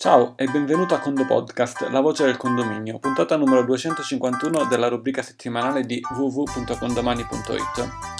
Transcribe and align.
Ciao 0.00 0.34
e 0.36 0.46
benvenuto 0.46 0.94
a 0.94 1.00
Condo 1.00 1.26
Podcast, 1.26 1.88
la 1.90 1.98
voce 1.98 2.24
del 2.24 2.36
condominio, 2.36 3.00
puntata 3.00 3.34
numero 3.34 3.64
251 3.64 4.66
della 4.66 4.86
rubrica 4.86 5.22
settimanale 5.22 5.82
di 5.82 6.00
www.condomani.it. 6.16 8.17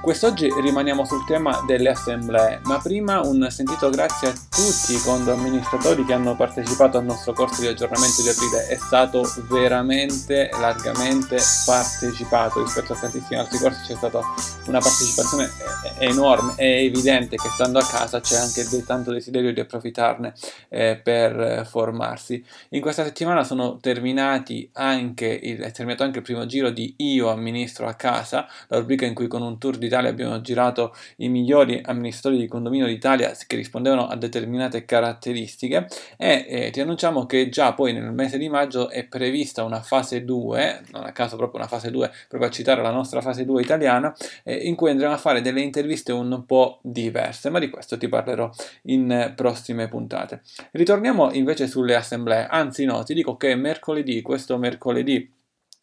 Quest'oggi 0.00 0.48
rimaniamo 0.62 1.04
sul 1.04 1.24
tema 1.26 1.62
delle 1.66 1.90
assemblee, 1.90 2.60
ma 2.62 2.78
prima 2.78 3.20
un 3.20 3.48
sentito 3.50 3.90
grazie 3.90 4.28
a 4.28 4.32
tutti 4.32 4.94
i 4.94 5.00
condo 5.02 5.32
amministratori 5.32 6.04
che 6.04 6.12
hanno 6.12 6.36
partecipato 6.36 6.98
al 6.98 7.04
nostro 7.04 7.32
corso 7.32 7.60
di 7.60 7.66
aggiornamento 7.66 8.22
di 8.22 8.28
aprile. 8.28 8.68
È 8.68 8.76
stato 8.76 9.22
veramente 9.50 10.50
largamente 10.52 11.38
partecipato 11.66 12.62
rispetto 12.62 12.92
a 12.92 12.96
tantissimi 12.96 13.40
altri 13.40 13.58
corsi, 13.58 13.86
c'è 13.86 13.96
stata 13.96 14.20
una 14.66 14.78
partecipazione 14.78 15.50
enorme. 15.98 16.54
È 16.54 16.64
evidente 16.64 17.36
che 17.36 17.48
stando 17.50 17.78
a 17.78 17.84
casa 17.84 18.20
c'è 18.20 18.36
anche 18.36 18.64
tanto 18.86 19.12
desiderio 19.12 19.52
di 19.52 19.60
approfittarne 19.60 20.32
eh, 20.68 21.00
per 21.02 21.66
formarsi. 21.68 22.42
In 22.70 22.80
questa 22.80 23.04
settimana 23.04 23.42
sono 23.42 23.78
terminati 23.78 24.70
anche 24.74 25.26
il, 25.26 25.58
è 25.58 25.72
terminato 25.72 26.04
anche 26.04 26.18
il 26.18 26.24
primo 26.24 26.46
giro 26.46 26.70
di 26.70 26.94
Io 26.98 27.28
amministro 27.30 27.86
a 27.86 27.94
casa, 27.94 28.46
la 28.68 28.78
rubrica 28.78 29.04
in 29.04 29.14
cui 29.14 29.26
con 29.26 29.42
un 29.42 29.58
tour 29.58 29.76
di 29.76 29.87
d'Italia 29.88 30.10
abbiamo 30.10 30.40
girato 30.40 30.94
i 31.16 31.28
migliori 31.28 31.80
amministratori 31.82 32.38
di 32.38 32.46
condominio 32.46 32.86
d'Italia 32.86 33.32
che 33.46 33.56
rispondevano 33.56 34.06
a 34.06 34.16
determinate 34.16 34.84
caratteristiche 34.84 35.86
e 36.16 36.46
eh, 36.48 36.70
ti 36.70 36.80
annunciamo 36.80 37.26
che 37.26 37.48
già 37.48 37.72
poi 37.72 37.92
nel 37.92 38.12
mese 38.12 38.38
di 38.38 38.48
maggio 38.48 38.90
è 38.90 39.04
prevista 39.04 39.64
una 39.64 39.80
fase 39.82 40.24
2, 40.24 40.82
non 40.92 41.04
a 41.04 41.12
caso 41.12 41.36
proprio 41.36 41.60
una 41.60 41.68
fase 41.68 41.90
2, 41.90 42.10
proprio 42.28 42.50
a 42.50 42.52
citare 42.52 42.82
la 42.82 42.90
nostra 42.90 43.20
fase 43.20 43.44
2 43.44 43.62
italiana, 43.62 44.14
eh, 44.44 44.54
in 44.54 44.74
cui 44.74 44.90
andremo 44.90 45.12
a 45.12 45.18
fare 45.18 45.40
delle 45.40 45.60
interviste 45.60 46.12
un 46.12 46.44
po' 46.46 46.78
diverse, 46.82 47.50
ma 47.50 47.58
di 47.58 47.70
questo 47.70 47.96
ti 47.96 48.08
parlerò 48.08 48.50
in 48.82 49.32
prossime 49.34 49.88
puntate. 49.88 50.42
Ritorniamo 50.72 51.32
invece 51.32 51.66
sulle 51.66 51.94
assemblee, 51.94 52.46
anzi 52.48 52.84
no, 52.84 53.02
ti 53.02 53.14
dico 53.14 53.36
che 53.36 53.54
mercoledì, 53.54 54.22
questo 54.22 54.58
mercoledì 54.58 55.36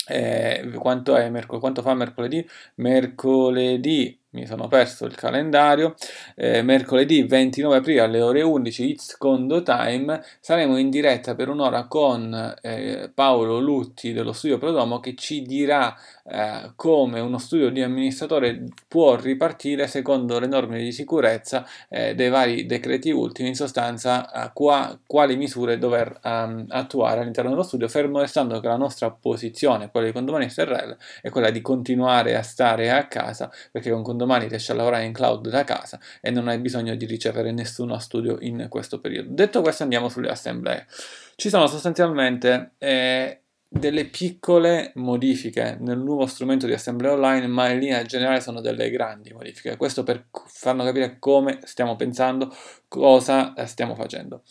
eh, 0.07 0.71
quanto, 0.79 1.15
è, 1.15 1.29
quanto 1.45 1.81
fa 1.81 1.93
mercoledì? 1.93 2.45
Mercoledì 2.75 4.19
mi 4.35 4.45
sono 4.45 4.67
perso 4.67 5.05
il 5.05 5.15
calendario, 5.15 5.95
eh, 6.35 6.61
mercoledì 6.61 7.23
29 7.23 7.77
aprile 7.77 8.01
alle 8.01 8.21
ore 8.21 8.41
11, 8.41 8.89
It's 8.89 9.17
Condo 9.17 9.63
Time, 9.63 10.21
saremo 10.41 10.77
in 10.77 10.89
diretta 10.89 11.35
per 11.35 11.47
un'ora 11.47 11.85
con 11.85 12.55
eh, 12.61 13.09
Paolo 13.13 13.59
Lutti 13.59 14.11
dello 14.11 14.33
studio 14.33 14.57
Prodomo 14.57 14.99
che 14.99 15.15
ci 15.15 15.41
dirà 15.41 15.95
eh, 16.25 16.73
come 16.75 17.21
uno 17.21 17.37
studio 17.37 17.69
di 17.69 17.81
amministratore 17.81 18.65
può 18.89 19.15
ripartire 19.15 19.87
secondo 19.87 20.37
le 20.37 20.47
norme 20.47 20.79
di 20.79 20.91
sicurezza 20.91 21.65
eh, 21.87 22.13
dei 22.13 22.29
vari 22.29 22.65
decreti 22.65 23.11
ultimi, 23.11 23.47
in 23.49 23.55
sostanza 23.55 24.51
qua, 24.53 24.99
quali 25.07 25.37
misure 25.37 25.77
dover 25.77 26.19
um, 26.23 26.65
attuare 26.69 27.21
all'interno 27.21 27.51
dello 27.51 27.63
studio, 27.63 27.87
fermo 27.87 28.19
restando 28.19 28.59
che 28.59 28.67
la 28.67 28.75
nostra 28.75 29.09
posizione, 29.11 29.89
quella 29.89 30.07
di 30.07 30.13
Condomani 30.13 30.49
SRL, 30.49 30.97
è 31.21 31.29
quella 31.29 31.51
di 31.51 31.61
continuare 31.61 32.35
a 32.35 32.41
stare 32.41 32.91
a 32.91 33.07
casa, 33.07 33.49
perché 33.71 33.91
con 33.91 34.03
Condomani 34.03 34.24
domani 34.25 34.47
riesci 34.47 34.71
a 34.71 34.73
lavorare 34.73 35.05
in 35.05 35.13
cloud 35.13 35.47
da 35.49 35.63
casa 35.63 35.99
e 36.19 36.31
non 36.31 36.47
hai 36.47 36.57
bisogno 36.57 36.95
di 36.95 37.05
ricevere 37.05 37.51
nessuno 37.51 37.97
studio 37.99 38.37
in 38.41 38.65
questo 38.69 38.99
periodo. 38.99 39.29
Detto 39.31 39.61
questo 39.61 39.83
andiamo 39.83 40.09
sulle 40.09 40.29
assemblee. 40.29 40.87
Ci 41.35 41.49
sono 41.49 41.67
sostanzialmente 41.67 42.71
eh, 42.77 43.41
delle 43.67 44.05
piccole 44.05 44.91
modifiche 44.95 45.77
nel 45.79 45.97
nuovo 45.97 46.25
strumento 46.25 46.65
di 46.65 46.73
assemblea 46.73 47.11
online, 47.13 47.47
ma 47.47 47.69
in 47.69 47.79
linea 47.79 48.01
generale 48.03 48.41
sono 48.41 48.61
delle 48.61 48.89
grandi 48.89 49.33
modifiche. 49.33 49.77
Questo 49.77 50.03
per 50.03 50.27
farlo 50.47 50.83
capire 50.83 51.17
come 51.19 51.59
stiamo 51.63 51.95
pensando, 51.95 52.53
cosa 52.87 53.53
eh, 53.53 53.65
stiamo 53.67 53.95
facendo. 53.95 54.43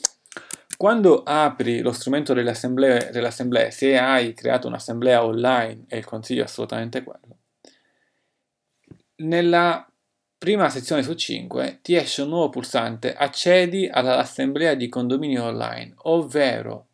Quando 0.77 1.23
apri 1.25 1.81
lo 1.81 1.93
strumento 1.93 2.35
delle 2.35 2.51
assemblee, 2.51 3.11
delle 3.13 3.29
assemblee, 3.29 3.71
se 3.71 3.97
hai 3.97 4.35
creato 4.35 4.67
un'assemblea 4.67 5.25
online, 5.25 5.85
e 5.89 5.99
il 5.99 6.05
consiglio 6.05 6.43
è 6.43 6.45
assolutamente 6.45 7.03
quello, 7.03 7.39
nella 9.17 9.87
prima 10.37 10.69
sezione 10.69 11.03
su 11.03 11.15
5 11.15 11.79
ti 11.83 11.95
esce 11.95 12.23
un 12.23 12.29
nuovo 12.29 12.51
pulsante 12.51 13.15
accedi 13.15 13.89
all'assemblea 13.91 14.75
di 14.75 14.89
condominio 14.89 15.45
online, 15.45 15.95
ovvero 16.03 16.89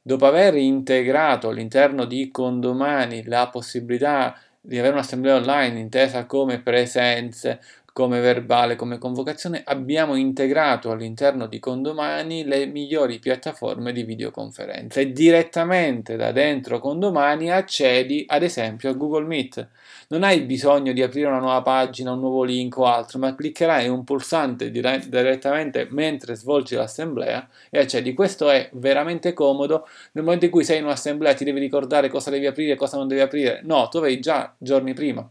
dopo 0.00 0.26
aver 0.26 0.56
integrato 0.56 1.48
all'interno 1.48 2.06
di 2.06 2.30
condomani 2.30 3.24
la 3.24 3.48
possibilità 3.48 4.36
di 4.60 4.78
avere 4.78 4.94
un'assemblea 4.94 5.36
online 5.36 5.78
intesa 5.78 6.26
come 6.26 6.60
presenze, 6.60 7.60
come 7.98 8.20
verbale, 8.20 8.76
come 8.76 8.96
convocazione, 8.96 9.60
abbiamo 9.64 10.14
integrato 10.14 10.92
all'interno 10.92 11.48
di 11.48 11.58
Condomani 11.58 12.44
le 12.44 12.66
migliori 12.66 13.18
piattaforme 13.18 13.90
di 13.90 14.04
videoconferenza 14.04 15.00
e 15.00 15.10
direttamente 15.10 16.14
da 16.14 16.30
dentro 16.30 16.78
Condomani 16.78 17.50
accedi 17.50 18.24
ad 18.28 18.44
esempio 18.44 18.90
a 18.90 18.92
Google 18.92 19.26
Meet. 19.26 19.68
Non 20.10 20.22
hai 20.22 20.42
bisogno 20.42 20.92
di 20.92 21.02
aprire 21.02 21.26
una 21.26 21.40
nuova 21.40 21.60
pagina, 21.62 22.12
un 22.12 22.20
nuovo 22.20 22.44
link 22.44 22.78
o 22.78 22.84
altro, 22.84 23.18
ma 23.18 23.34
cliccherai 23.34 23.88
un 23.88 24.04
pulsante 24.04 24.70
dire- 24.70 25.02
direttamente 25.08 25.88
mentre 25.90 26.36
svolgi 26.36 26.76
l'assemblea 26.76 27.48
e 27.68 27.80
accedi. 27.80 28.14
Questo 28.14 28.48
è 28.48 28.70
veramente 28.74 29.32
comodo. 29.32 29.88
Nel 30.12 30.22
momento 30.22 30.44
in 30.44 30.52
cui 30.52 30.62
sei 30.62 30.78
in 30.78 30.84
un'assemblea 30.84 31.34
ti 31.34 31.42
devi 31.42 31.58
ricordare 31.58 32.08
cosa 32.10 32.30
devi 32.30 32.46
aprire 32.46 32.74
e 32.74 32.76
cosa 32.76 32.96
non 32.96 33.08
devi 33.08 33.22
aprire. 33.22 33.60
No, 33.64 33.88
tu 33.88 33.96
avevi 33.96 34.20
già 34.20 34.54
giorni 34.56 34.94
prima 34.94 35.28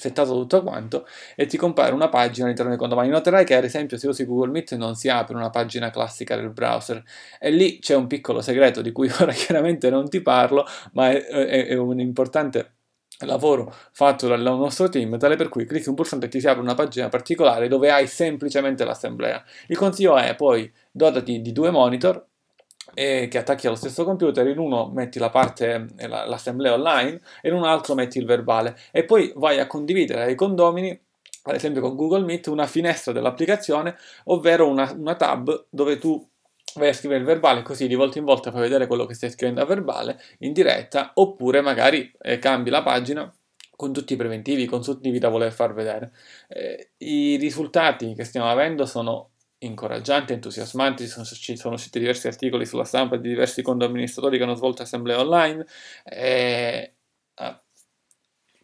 settato 0.00 0.32
tutto 0.32 0.62
quanto 0.62 1.06
e 1.36 1.46
ti 1.46 1.56
compare 1.56 1.92
una 1.92 2.08
pagina 2.08 2.46
all'interno 2.46 2.70
del 2.70 2.80
condomani. 2.80 3.08
Noterai 3.10 3.44
che 3.44 3.54
ad 3.54 3.64
esempio 3.64 3.98
se 3.98 4.08
usi 4.08 4.24
Google 4.24 4.50
Meet 4.50 4.74
non 4.76 4.94
si 4.94 5.08
apre 5.08 5.36
una 5.36 5.50
pagina 5.50 5.90
classica 5.90 6.36
del 6.36 6.50
browser 6.50 7.02
e 7.38 7.50
lì 7.50 7.78
c'è 7.78 7.94
un 7.94 8.06
piccolo 8.06 8.40
segreto 8.40 8.80
di 8.82 8.92
cui 8.92 9.10
ora 9.20 9.32
chiaramente 9.32 9.90
non 9.90 10.08
ti 10.08 10.20
parlo, 10.22 10.66
ma 10.92 11.10
è, 11.10 11.24
è, 11.24 11.66
è 11.66 11.76
un 11.76 12.00
importante 12.00 12.74
lavoro 13.26 13.72
fatto 13.92 14.26
dal 14.26 14.40
nostro 14.40 14.88
team, 14.88 15.18
tale 15.18 15.36
per 15.36 15.48
cui 15.48 15.66
clicchi 15.66 15.88
un 15.88 15.94
pulsante 15.94 16.26
e 16.26 16.28
ti 16.28 16.40
si 16.40 16.48
apre 16.48 16.62
una 16.62 16.74
pagina 16.74 17.08
particolare 17.08 17.68
dove 17.68 17.90
hai 17.90 18.06
semplicemente 18.06 18.84
l'assemblea. 18.84 19.44
Il 19.66 19.76
consiglio 19.76 20.16
è 20.16 20.34
poi 20.34 20.72
dotati 20.90 21.40
di 21.40 21.52
due 21.52 21.70
monitor 21.70 22.28
e 22.94 23.28
che 23.30 23.38
attacchi 23.38 23.66
allo 23.66 23.76
stesso 23.76 24.04
computer, 24.04 24.46
in 24.46 24.58
uno 24.58 24.90
metti 24.92 25.18
la 25.18 25.30
parte, 25.30 25.86
eh, 25.96 26.06
l'assemblea 26.06 26.74
online 26.74 27.20
e 27.40 27.48
in 27.48 27.54
un 27.54 27.64
altro 27.64 27.94
metti 27.94 28.18
il 28.18 28.26
verbale 28.26 28.76
e 28.90 29.04
poi 29.04 29.32
vai 29.36 29.58
a 29.58 29.66
condividere 29.66 30.24
ai 30.24 30.34
condomini 30.34 30.98
ad 31.42 31.54
esempio 31.54 31.80
con 31.80 31.96
Google 31.96 32.24
Meet, 32.24 32.48
una 32.48 32.66
finestra 32.66 33.12
dell'applicazione, 33.12 33.96
ovvero 34.24 34.68
una, 34.68 34.92
una 34.94 35.14
tab 35.14 35.66
dove 35.70 35.98
tu 35.98 36.22
vai 36.74 36.88
a 36.88 36.92
scrivere 36.92 37.20
il 37.20 37.26
verbale 37.26 37.62
così 37.62 37.88
di 37.88 37.94
volta 37.94 38.18
in 38.18 38.24
volta 38.24 38.52
fai 38.52 38.60
vedere 38.60 38.86
quello 38.86 39.06
che 39.06 39.14
stai 39.14 39.30
scrivendo 39.30 39.60
a 39.60 39.64
verbale 39.64 40.20
in 40.40 40.52
diretta 40.52 41.12
oppure 41.14 41.60
magari 41.62 42.12
eh, 42.20 42.38
cambi 42.38 42.70
la 42.70 42.82
pagina 42.82 43.32
con 43.74 43.92
tutti 43.94 44.12
i 44.12 44.16
preventivi, 44.16 44.66
con 44.66 44.82
tutti 44.82 45.18
da 45.18 45.30
voler 45.30 45.52
far 45.52 45.72
vedere. 45.72 46.12
Eh, 46.48 46.90
I 46.98 47.36
risultati 47.36 48.12
che 48.14 48.24
stiamo 48.24 48.50
avendo 48.50 48.84
sono 48.84 49.30
incoraggianti, 49.60 50.32
entusiasmanti, 50.32 51.06
sono, 51.06 51.24
ci 51.24 51.56
sono 51.56 51.74
usciti 51.74 51.98
diversi 51.98 52.26
articoli 52.28 52.66
sulla 52.66 52.84
stampa 52.84 53.16
di 53.16 53.28
diversi 53.28 53.62
condoamministratori 53.62 54.36
che 54.38 54.44
hanno 54.44 54.54
svolto 54.54 54.82
assemblee 54.82 55.16
online. 55.16 55.66
E, 56.04 56.94
ah, 57.34 57.62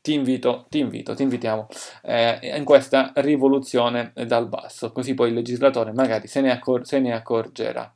ti 0.00 0.12
invito, 0.14 0.66
ti 0.68 0.78
invito, 0.78 1.14
ti 1.14 1.22
invitiamo 1.22 1.66
eh, 2.02 2.54
in 2.56 2.64
questa 2.64 3.12
rivoluzione 3.16 4.12
dal 4.26 4.48
basso, 4.48 4.92
così 4.92 5.14
poi 5.14 5.28
il 5.28 5.34
legislatore 5.34 5.92
magari 5.92 6.28
se 6.28 6.40
ne, 6.40 6.52
accor- 6.52 6.84
se 6.84 7.00
ne 7.00 7.12
accorgerà. 7.12 7.92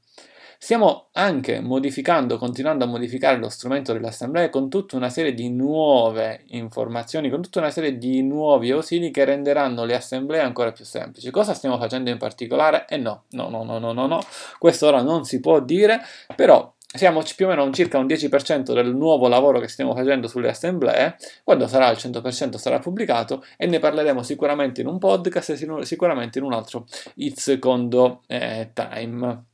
Stiamo 0.62 1.09
anche 1.15 1.59
modificando, 1.60 2.37
continuando 2.37 2.84
a 2.84 2.87
modificare 2.87 3.38
lo 3.38 3.48
strumento 3.48 3.94
dell'assemblea 3.94 4.50
con 4.50 4.69
tutta 4.69 4.94
una 4.94 5.09
serie 5.09 5.32
di 5.32 5.48
nuove 5.48 6.44
informazioni, 6.48 7.31
con 7.31 7.41
tutta 7.41 7.60
una 7.60 7.71
serie 7.71 7.97
di 7.97 8.22
nuovi 8.22 8.71
ausili 8.71 9.10
che 9.10 9.25
renderanno 9.25 9.87
le 9.87 9.94
assemblee 9.94 10.41
ancora 10.41 10.71
più 10.71 10.84
semplici. 10.84 11.31
Cosa 11.31 11.54
stiamo 11.54 11.78
facendo 11.78 12.10
in 12.10 12.19
particolare? 12.19 12.84
Eh 12.88 12.98
no, 12.98 13.25
no, 13.31 13.48
no, 13.48 13.65
no, 13.65 13.78
no, 13.78 13.93
no, 13.93 14.06
no, 14.06 14.21
questo 14.59 14.87
ora 14.87 15.00
non 15.00 15.25
si 15.25 15.41
può 15.41 15.60
dire, 15.60 16.03
però 16.36 16.71
siamo 16.86 17.22
più 17.34 17.47
o 17.47 17.48
meno 17.48 17.65
un 17.65 17.72
circa 17.72 17.97
un 17.97 18.06
10% 18.06 18.74
del 18.74 18.95
nuovo 18.95 19.28
lavoro 19.28 19.60
che 19.60 19.68
stiamo 19.68 19.95
facendo 19.95 20.28
sulle 20.28 20.51
assemblee, 20.51 21.16
quando 21.42 21.68
sarà 21.68 21.86
al 21.86 21.97
100% 21.97 22.56
sarà 22.56 22.78
pubblicato 22.80 23.42
e 23.56 23.66
ne 23.66 23.78
parleremo 23.78 24.22
sicuramente 24.22 24.83
in 24.83 24.89
un 24.89 24.98
podcast 24.98 25.51
e 25.51 25.84
sicuramente 25.86 26.39
in 26.39 26.45
un 26.45 26.53
altro 26.53 26.84
It's 27.15 27.56
Condo 27.59 28.21
eh, 28.27 28.72
Time. 28.74 29.48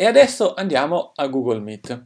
E 0.00 0.06
adesso 0.06 0.54
andiamo 0.54 1.10
a 1.16 1.26
Google 1.26 1.58
Meet. 1.58 2.04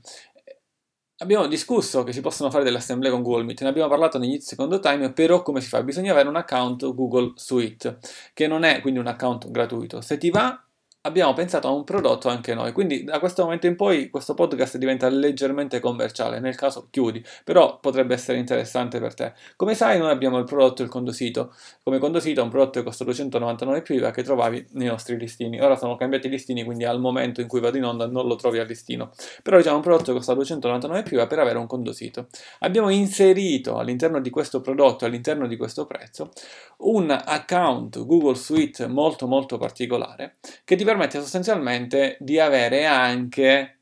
Abbiamo 1.18 1.46
discusso 1.46 2.04
che 2.04 2.14
si 2.14 2.22
possono 2.22 2.50
fare 2.50 2.64
delle 2.64 2.78
assemblee 2.78 3.10
con 3.10 3.20
Google 3.20 3.44
Meet, 3.44 3.60
ne 3.60 3.68
abbiamo 3.68 3.90
parlato 3.90 4.16
negli 4.16 4.40
secondo 4.40 4.80
time, 4.80 5.12
però 5.12 5.42
come 5.42 5.60
si 5.60 5.68
fa? 5.68 5.82
Bisogna 5.82 6.12
avere 6.12 6.30
un 6.30 6.36
account 6.36 6.94
Google 6.94 7.32
Suite, 7.34 7.98
che 8.32 8.46
non 8.46 8.64
è 8.64 8.80
quindi 8.80 8.98
un 8.98 9.08
account 9.08 9.50
gratuito. 9.50 10.00
Se 10.00 10.16
ti 10.16 10.30
va, 10.30 10.58
abbiamo 11.02 11.32
pensato 11.32 11.66
a 11.66 11.72
un 11.72 11.84
prodotto 11.84 12.28
anche 12.28 12.54
noi, 12.54 12.72
quindi 12.72 13.02
da 13.02 13.18
questo 13.18 13.42
momento 13.42 13.66
in 13.66 13.74
poi 13.74 14.08
questo 14.08 14.34
podcast 14.34 14.76
diventa 14.76 15.08
leggermente 15.08 15.80
commerciale, 15.80 16.38
nel 16.38 16.54
caso 16.54 16.86
chiudi, 16.90 17.24
però 17.44 17.78
potrebbe 17.80 18.14
essere 18.14 18.38
interessante 18.38 19.00
per 19.00 19.14
te. 19.14 19.32
Come 19.56 19.74
sai 19.74 19.98
noi 19.98 20.10
abbiamo 20.10 20.38
il 20.38 20.44
prodotto 20.44 20.82
il 20.82 20.88
condosito, 20.88 21.54
come 21.82 21.98
condosito 21.98 22.40
è 22.40 22.44
un 22.44 22.50
prodotto 22.50 22.78
che 22.78 22.84
costa 22.84 23.04
299 23.04 23.82
più 23.82 23.96
IVA 23.96 24.10
che 24.12 24.22
trovavi 24.22 24.66
nei 24.72 24.86
nostri 24.86 25.18
listini, 25.18 25.60
ora 25.60 25.76
sono 25.76 25.96
cambiati 25.96 26.28
i 26.28 26.30
listini 26.30 26.62
quindi 26.62 26.84
al 26.84 27.00
momento 27.00 27.40
in 27.40 27.48
cui 27.48 27.60
vado 27.60 27.76
in 27.76 27.84
onda 27.84 28.06
non 28.06 28.26
lo 28.26 28.36
trovi 28.36 28.58
al 28.58 28.66
listino, 28.66 29.10
però 29.42 29.56
diciamo 29.56 29.76
un 29.76 29.82
prodotto 29.82 30.12
che 30.12 30.18
costa 30.18 30.34
299 30.34 31.02
più 31.02 31.16
IVA 31.16 31.26
per 31.26 31.40
avere 31.40 31.58
un 31.58 31.66
condosito. 31.66 32.28
Abbiamo 32.60 32.90
inserito 32.90 33.78
all'interno 33.78 34.20
di 34.20 34.30
questo 34.30 34.60
prodotto, 34.60 35.04
all'interno 35.04 35.48
di 35.48 35.56
questo 35.56 35.84
prezzo, 35.84 36.30
un 36.78 37.10
account 37.10 38.04
Google 38.04 38.36
Suite 38.36 38.86
molto 38.86 39.26
molto 39.26 39.58
particolare 39.58 40.34
che 40.64 40.76
ti 40.76 40.84
permette 40.92 41.20
sostanzialmente 41.20 42.18
di 42.20 42.38
avere 42.38 42.84
anche 42.84 43.78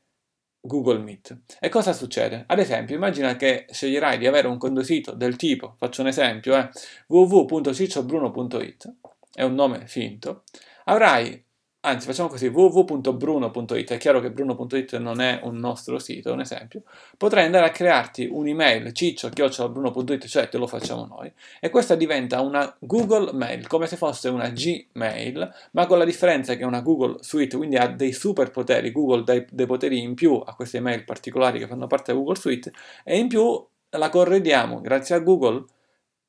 Google 0.61 0.99
Meet. 0.99 1.41
E 1.59 1.67
cosa 1.67 1.91
succede? 1.91 2.45
Ad 2.47 2.59
esempio, 2.59 2.95
immagina 2.95 3.35
che 3.35 3.65
sceglierai 3.69 4.17
di 4.17 4.27
avere 4.27 4.47
un 4.47 4.57
condosito 4.57 5.11
del 5.11 5.35
tipo, 5.35 5.75
faccio 5.77 6.01
un 6.01 6.07
esempio, 6.07 6.55
eh, 6.55 6.69
www.cicciobruno.it, 7.07 8.93
è 9.33 9.43
un 9.43 9.55
nome 9.55 9.87
finto, 9.87 10.43
avrai 10.85 11.43
Anzi, 11.83 12.05
facciamo 12.05 12.29
così, 12.29 12.45
www.bruno.it, 12.45 13.93
è 13.93 13.97
chiaro 13.97 14.19
che 14.19 14.29
bruno.it 14.29 14.97
non 14.99 15.19
è 15.19 15.39
un 15.41 15.57
nostro 15.57 15.97
sito, 15.97 16.29
è 16.29 16.31
un 16.31 16.41
esempio, 16.41 16.83
potrai 17.17 17.45
andare 17.45 17.65
a 17.65 17.71
crearti 17.71 18.29
un'email 18.31 18.93
ciccio-bruno.it, 18.93 20.27
cioè 20.27 20.47
te 20.47 20.59
lo 20.59 20.67
facciamo 20.67 21.07
noi, 21.07 21.33
e 21.59 21.71
questa 21.71 21.95
diventa 21.95 22.39
una 22.41 22.71
Google 22.77 23.33
Mail, 23.33 23.65
come 23.65 23.87
se 23.87 23.97
fosse 23.97 24.29
una 24.29 24.49
Gmail, 24.49 25.53
ma 25.71 25.87
con 25.87 25.97
la 25.97 26.05
differenza 26.05 26.53
che 26.53 26.61
è 26.61 26.65
una 26.65 26.81
Google 26.81 27.17
Suite, 27.21 27.57
quindi 27.57 27.77
ha 27.77 27.87
dei 27.87 28.13
superpoteri, 28.13 28.91
Google 28.91 29.23
dà 29.23 29.43
dei 29.49 29.65
poteri 29.65 30.03
in 30.03 30.13
più 30.13 30.35
a 30.35 30.53
queste 30.53 30.77
email 30.77 31.03
particolari 31.03 31.57
che 31.57 31.65
fanno 31.65 31.87
parte 31.87 32.11
della 32.11 32.19
Google 32.19 32.39
Suite, 32.39 32.71
e 33.03 33.17
in 33.17 33.27
più 33.27 33.59
la 33.89 34.09
corrediamo, 34.09 34.81
grazie 34.81 35.15
a 35.15 35.19
Google, 35.19 35.65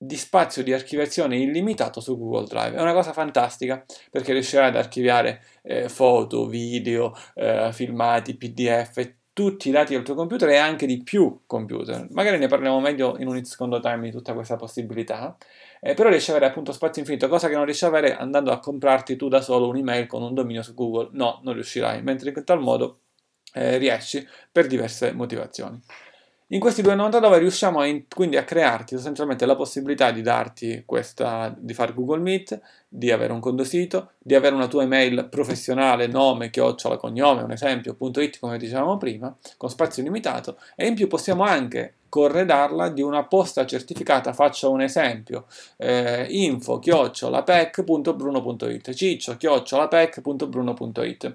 di 0.04 0.16
spazio 0.16 0.64
di 0.64 0.72
archiviazione 0.72 1.36
illimitato 1.36 2.00
su 2.00 2.18
Google 2.18 2.46
Drive. 2.46 2.76
È 2.76 2.80
una 2.80 2.92
cosa 2.92 3.12
fantastica 3.12 3.84
perché 4.10 4.32
riuscirai 4.32 4.68
ad 4.68 4.76
archiviare 4.76 5.42
eh, 5.62 5.88
foto, 5.88 6.46
video, 6.46 7.14
eh, 7.34 7.70
filmati, 7.72 8.36
PDF, 8.36 9.14
tutti 9.32 9.68
i 9.68 9.70
dati 9.70 9.94
del 9.94 10.02
tuo 10.02 10.16
computer 10.16 10.48
e 10.48 10.56
anche 10.56 10.86
di 10.86 11.02
più 11.04 11.42
computer. 11.46 12.08
Magari 12.10 12.38
ne 12.38 12.48
parliamo 12.48 12.80
meglio 12.80 13.16
in 13.18 13.28
un 13.28 13.42
secondo 13.44 13.78
time 13.78 14.00
di 14.00 14.10
tutta 14.10 14.34
questa 14.34 14.56
possibilità, 14.56 15.36
eh, 15.80 15.94
però 15.94 16.08
riesci 16.08 16.30
ad 16.30 16.36
avere 16.36 16.50
appunto 16.50 16.72
spazio 16.72 17.00
infinito, 17.00 17.28
cosa 17.28 17.48
che 17.48 17.54
non 17.54 17.64
riesci 17.64 17.84
ad 17.84 17.94
avere 17.94 18.16
andando 18.16 18.50
a 18.50 18.58
comprarti 18.58 19.14
tu 19.14 19.28
da 19.28 19.40
solo 19.40 19.68
un'email 19.68 20.06
con 20.08 20.22
un 20.22 20.34
dominio 20.34 20.62
su 20.62 20.74
Google. 20.74 21.10
No, 21.12 21.40
non 21.44 21.54
riuscirai, 21.54 22.02
mentre 22.02 22.32
in 22.34 22.44
tal 22.44 22.60
modo 22.60 23.02
eh, 23.54 23.78
riesci 23.78 24.26
per 24.50 24.66
diverse 24.66 25.12
motivazioni. 25.12 25.80
In 26.52 26.60
questi 26.60 26.82
2,99 26.82 27.38
riusciamo 27.38 27.80
a 27.80 27.86
in, 27.86 28.04
quindi 28.14 28.36
a 28.36 28.44
crearti 28.44 28.94
sostanzialmente 28.94 29.46
la 29.46 29.56
possibilità 29.56 30.10
di 30.10 30.20
darti 30.20 30.82
questa, 30.84 31.50
di 31.56 31.72
fare 31.72 31.94
Google 31.94 32.20
Meet, 32.20 32.60
di 32.88 33.10
avere 33.10 33.32
un 33.32 33.40
condosito, 33.40 34.10
di 34.18 34.34
avere 34.34 34.54
una 34.54 34.68
tua 34.68 34.82
email 34.82 35.28
professionale, 35.30 36.08
nome, 36.08 36.50
chiocciola, 36.50 36.98
cognome, 36.98 37.40
un 37.42 37.52
esempio, 37.52 37.94
punto 37.94 38.20
it 38.20 38.38
come 38.38 38.58
dicevamo 38.58 38.98
prima, 38.98 39.34
con 39.56 39.70
spazio 39.70 40.02
limitato 40.02 40.58
e 40.76 40.88
in 40.88 40.94
più 40.94 41.08
possiamo 41.08 41.42
anche 41.42 41.94
corredarla 42.10 42.90
di 42.90 43.00
una 43.00 43.24
posta 43.24 43.64
certificata, 43.64 44.34
faccio 44.34 44.70
un 44.70 44.82
esempio, 44.82 45.46
eh, 45.78 46.26
info 46.28 46.78
chiocciolapec.bruno.it, 46.78 48.92
ciccio 48.92 49.38
chiocciolapec.bruno.it 49.38 51.34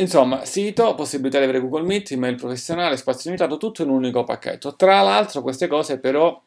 Insomma, 0.00 0.44
sito, 0.44 0.94
possibilità 0.94 1.38
di 1.38 1.44
avere 1.44 1.58
Google 1.58 1.82
Meet, 1.82 2.12
email 2.12 2.36
professionale, 2.36 2.96
spazio 2.96 3.30
limitato, 3.30 3.56
tutto 3.56 3.82
in 3.82 3.88
un 3.88 3.96
unico 3.96 4.22
pacchetto. 4.22 4.76
Tra 4.76 5.00
l'altro 5.02 5.42
queste 5.42 5.66
cose 5.66 5.98
però, 5.98 6.40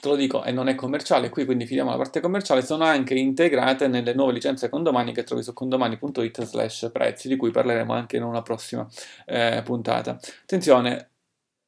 te 0.00 0.06
lo 0.06 0.16
dico, 0.16 0.44
e 0.44 0.52
non 0.52 0.68
è 0.68 0.74
commerciale 0.74 1.30
qui, 1.30 1.46
quindi 1.46 1.64
finiamo 1.64 1.88
la 1.88 1.96
parte 1.96 2.20
commerciale, 2.20 2.60
sono 2.60 2.84
anche 2.84 3.14
integrate 3.14 3.88
nelle 3.88 4.12
nuove 4.12 4.32
licenze 4.32 4.68
condomani 4.68 5.14
che 5.14 5.24
trovi 5.24 5.42
su 5.42 5.54
condomani.it 5.54 6.42
slash 6.44 6.90
prezzi, 6.92 7.28
di 7.28 7.36
cui 7.36 7.50
parleremo 7.50 7.90
anche 7.94 8.18
in 8.18 8.22
una 8.22 8.42
prossima 8.42 8.86
eh, 9.24 9.62
puntata. 9.64 10.18
Attenzione, 10.42 11.08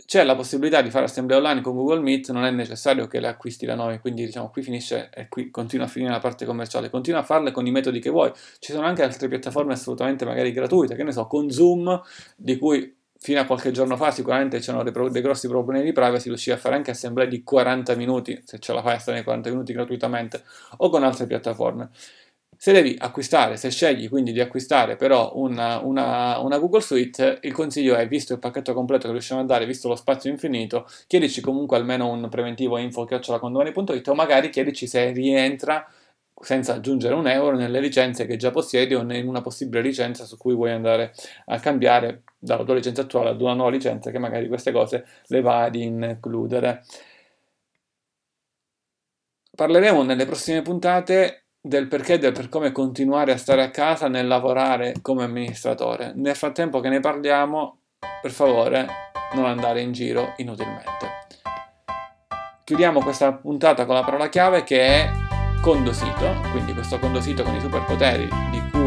c'è 0.06 0.24
la 0.24 0.34
possibilità 0.34 0.82
di 0.82 0.90
fare 0.90 1.04
assemblea 1.04 1.38
online 1.38 1.60
con 1.60 1.74
Google 1.74 2.00
Meet, 2.00 2.30
non 2.30 2.44
è 2.44 2.50
necessario 2.50 3.06
che 3.06 3.20
le 3.20 3.28
acquisti 3.28 3.66
da 3.66 3.74
noi, 3.74 3.98
quindi 4.00 4.24
diciamo 4.24 4.50
qui 4.50 4.62
finisce 4.62 5.10
e 5.12 5.28
qui 5.28 5.50
continua 5.50 5.86
a 5.86 5.88
finire 5.88 6.12
la 6.12 6.18
parte 6.18 6.44
commerciale, 6.44 6.90
continua 6.90 7.20
a 7.20 7.22
farle 7.22 7.50
con 7.50 7.66
i 7.66 7.70
metodi 7.70 8.00
che 8.00 8.10
vuoi. 8.10 8.32
Ci 8.58 8.72
sono 8.72 8.86
anche 8.86 9.02
altre 9.02 9.28
piattaforme 9.28 9.72
assolutamente 9.72 10.24
magari 10.24 10.52
gratuite, 10.52 10.94
che 10.94 11.02
ne 11.02 11.12
so, 11.12 11.26
con 11.26 11.50
Zoom, 11.50 12.00
di 12.36 12.58
cui 12.58 12.94
fino 13.22 13.38
a 13.40 13.44
qualche 13.44 13.70
giorno 13.70 13.96
fa 13.96 14.10
sicuramente 14.10 14.58
c'erano 14.58 14.82
dei, 14.82 14.92
dei, 15.10 15.22
grossi 15.22 15.46
problemi 15.46 15.84
di 15.84 15.92
privacy, 15.92 16.26
riuscivi 16.26 16.56
a 16.56 16.58
fare 16.58 16.74
anche 16.74 16.90
assemblee 16.90 17.28
di 17.28 17.44
40 17.44 17.94
minuti, 17.94 18.42
se 18.44 18.58
ce 18.58 18.72
la 18.72 18.82
fai 18.82 18.94
a 18.94 18.98
stare 18.98 19.18
nei 19.18 19.24
40 19.24 19.50
minuti 19.50 19.72
gratuitamente, 19.72 20.42
o 20.78 20.88
con 20.90 21.04
altre 21.04 21.26
piattaforme. 21.26 21.90
Se 22.64 22.70
devi 22.70 22.94
acquistare, 22.96 23.56
se 23.56 23.70
scegli 23.70 24.08
quindi 24.08 24.30
di 24.30 24.38
acquistare 24.38 24.94
però 24.94 25.32
una, 25.34 25.80
una, 25.80 26.38
una, 26.38 26.58
Google 26.58 26.80
Suite, 26.80 27.40
il 27.42 27.52
consiglio 27.52 27.96
è, 27.96 28.06
visto 28.06 28.34
il 28.34 28.38
pacchetto 28.38 28.72
completo 28.72 29.06
che 29.06 29.12
riusciamo 29.14 29.40
a 29.40 29.44
dare, 29.44 29.66
visto 29.66 29.88
lo 29.88 29.96
spazio 29.96 30.30
infinito, 30.30 30.86
chiedici 31.08 31.40
comunque 31.40 31.76
almeno 31.76 32.08
un 32.08 32.28
preventivo 32.28 32.78
info 32.78 33.04
chiocciolacondomani.it 33.04 34.06
o 34.06 34.14
magari 34.14 34.48
chiedici 34.48 34.86
se 34.86 35.10
rientra 35.10 35.84
senza 36.40 36.74
aggiungere 36.74 37.14
un 37.16 37.26
euro 37.26 37.56
nelle 37.56 37.80
licenze 37.80 38.26
che 38.26 38.36
già 38.36 38.52
possiedi 38.52 38.94
o 38.94 39.00
in 39.00 39.26
una 39.26 39.40
possibile 39.40 39.82
licenza 39.82 40.24
su 40.24 40.36
cui 40.36 40.54
vuoi 40.54 40.70
andare 40.70 41.12
a 41.46 41.58
cambiare 41.58 42.22
dalla 42.38 42.62
tua 42.62 42.74
licenza 42.74 43.00
attuale 43.00 43.30
ad 43.30 43.40
una 43.40 43.54
nuova 43.54 43.70
licenza 43.72 44.12
che 44.12 44.20
magari 44.20 44.46
queste 44.46 44.70
cose 44.70 45.04
le 45.26 45.40
va 45.40 45.64
ad 45.64 45.74
includere. 45.74 46.84
Parleremo 49.56 50.04
nelle 50.04 50.26
prossime 50.26 50.62
puntate 50.62 51.41
del 51.64 51.86
perché 51.86 52.14
e 52.14 52.18
del 52.18 52.32
per 52.32 52.48
come 52.48 52.72
continuare 52.72 53.30
a 53.30 53.36
stare 53.36 53.62
a 53.62 53.70
casa 53.70 54.08
nel 54.08 54.26
lavorare 54.26 54.94
come 55.00 55.22
amministratore. 55.22 56.12
Nel 56.16 56.34
frattempo 56.34 56.80
che 56.80 56.88
ne 56.88 56.98
parliamo, 56.98 57.78
per 58.20 58.32
favore, 58.32 58.86
non 59.34 59.44
andare 59.44 59.80
in 59.80 59.92
giro 59.92 60.34
inutilmente. 60.38 61.20
Chiudiamo 62.64 63.00
questa 63.00 63.32
puntata 63.32 63.86
con 63.86 63.94
la 63.94 64.02
parola 64.02 64.28
chiave 64.28 64.64
che 64.64 64.80
è 64.80 65.10
condosito, 65.62 66.40
quindi 66.50 66.72
questo 66.72 66.98
condosito 66.98 67.44
con 67.44 67.54
i 67.54 67.60
superpoteri 67.60 68.28
di 68.50 68.62
cui 68.72 68.81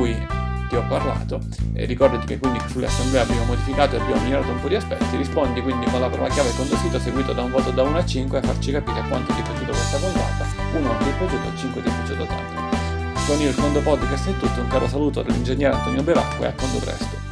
ti 0.75 0.81
ho 0.81 0.83
parlato 0.89 1.39
e 1.74 1.86
ricordati 1.86 2.25
che 2.25 2.38
quindi 2.38 2.60
sull'assemblea 2.68 3.22
abbiamo 3.22 3.45
modificato 3.45 3.95
e 3.95 4.00
abbiamo 4.01 4.22
migliorato 4.22 4.51
un 4.51 4.60
po' 4.60 4.68
di 4.68 4.75
aspetti, 4.75 5.16
rispondi 5.16 5.62
quindi 5.62 5.86
con 5.89 6.01
la 6.01 6.10
parola 6.10 6.27
chiave 6.27 6.51
condosito 6.56 7.00
seguito 7.00 7.31
da 7.31 7.44
un 7.44 7.51
voto 7.51 7.72
da 7.72 7.83
1 7.83 7.98
a 7.98 8.06
5 8.06 8.38
a 8.38 8.42
farci 8.42 8.72
capire 8.72 9.01
quanto 9.07 9.33
ti 9.33 9.39
è 9.39 9.44
piaciuta 9.44 9.72
questa 9.72 9.98
puntata, 9.98 10.45
1 10.74 10.80
non 10.81 10.98
ti 10.98 11.10
è 11.10 11.18
piaciuto, 11.18 11.57
5 11.57 11.81
ti 11.81 11.88
è 11.88 11.92
piaciuto 11.92 12.25
tanto. 12.25 12.63
Con 13.25 13.42
il 13.42 13.56
Condo 13.56 13.80
Podcast 13.80 14.30
è 14.30 14.38
tutto, 14.38 14.60
un 14.60 14.68
caro 14.68 14.88
saluto 14.88 15.22
dall'ingegnere 15.24 15.75
Antonio 15.75 16.04
Bevacqua 16.04 16.45
e 16.45 16.50
a 16.50 16.54
Condo 16.54 16.77
Presto. 16.80 17.25